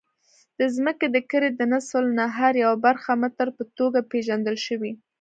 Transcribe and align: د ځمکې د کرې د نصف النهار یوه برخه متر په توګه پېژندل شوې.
د 0.59 0.61
ځمکې 0.75 1.07
د 1.15 1.17
کرې 1.31 1.49
د 1.55 1.61
نصف 1.71 1.93
النهار 2.01 2.53
یوه 2.63 2.77
برخه 2.85 3.11
متر 3.21 3.47
په 3.57 3.63
توګه 3.77 3.99
پېژندل 4.11 4.55
شوې. 4.65 4.91